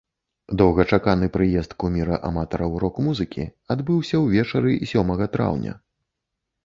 Доўгачаканы 0.61 1.27
прыезд 1.35 1.75
куміра 1.83 2.17
аматараў 2.31 2.73
рок-музыкі 2.85 3.43
адбыўся 3.75 4.15
ўвечары 4.25 4.73
сёмага 4.93 5.33
траўня. 5.37 5.73